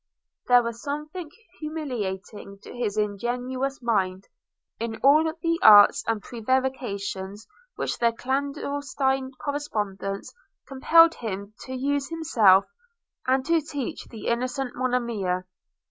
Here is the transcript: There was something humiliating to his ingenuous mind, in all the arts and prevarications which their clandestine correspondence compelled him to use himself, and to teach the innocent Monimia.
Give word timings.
There 0.47 0.63
was 0.63 0.81
something 0.81 1.29
humiliating 1.59 2.57
to 2.63 2.73
his 2.73 2.97
ingenuous 2.97 3.83
mind, 3.83 4.29
in 4.79 4.95
all 5.03 5.31
the 5.43 5.59
arts 5.61 6.03
and 6.07 6.23
prevarications 6.23 7.45
which 7.75 7.99
their 7.99 8.11
clandestine 8.11 9.31
correspondence 9.33 10.33
compelled 10.67 11.13
him 11.13 11.53
to 11.67 11.75
use 11.75 12.09
himself, 12.09 12.65
and 13.27 13.45
to 13.45 13.61
teach 13.61 14.05
the 14.05 14.25
innocent 14.25 14.73
Monimia. 14.73 15.45